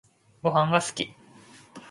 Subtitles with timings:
[0.41, 1.13] ごはんが好き